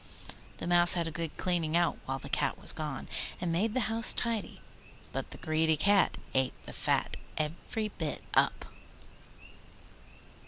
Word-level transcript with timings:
The 0.57 0.65
Mouse 0.65 0.95
had 0.95 1.05
a 1.07 1.11
good 1.11 1.37
cleaning 1.37 1.77
out 1.77 1.99
while 2.07 2.17
the 2.17 2.27
Cat 2.27 2.59
was 2.59 2.71
gone, 2.71 3.07
and 3.39 3.51
made 3.51 3.75
the 3.75 3.81
house 3.81 4.13
tidy; 4.13 4.59
but 5.11 5.29
the 5.29 5.37
greedy 5.37 5.77
Cat 5.77 6.17
ate 6.33 6.53
the 6.65 6.73
fat 6.73 7.17
every 7.37 7.89
bit 7.89 8.23
up. 8.33 8.65